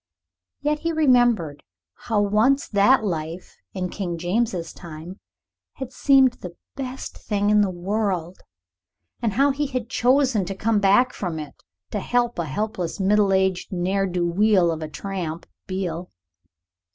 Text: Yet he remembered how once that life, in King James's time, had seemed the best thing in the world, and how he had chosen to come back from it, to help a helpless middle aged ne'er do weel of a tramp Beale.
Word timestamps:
Yet 0.61 0.79
he 0.79 0.91
remembered 0.91 1.61
how 1.93 2.21
once 2.23 2.67
that 2.67 3.03
life, 3.03 3.57
in 3.75 3.89
King 3.89 4.17
James's 4.17 4.73
time, 4.73 5.19
had 5.73 5.91
seemed 5.93 6.33
the 6.41 6.55
best 6.75 7.15
thing 7.15 7.51
in 7.51 7.61
the 7.61 7.69
world, 7.69 8.39
and 9.21 9.33
how 9.33 9.51
he 9.51 9.67
had 9.67 9.91
chosen 9.91 10.43
to 10.45 10.55
come 10.55 10.79
back 10.79 11.13
from 11.13 11.37
it, 11.37 11.53
to 11.91 11.99
help 11.99 12.39
a 12.39 12.45
helpless 12.45 12.99
middle 12.99 13.31
aged 13.31 13.71
ne'er 13.71 14.07
do 14.07 14.25
weel 14.27 14.71
of 14.71 14.81
a 14.81 14.87
tramp 14.89 15.45
Beale. 15.67 16.09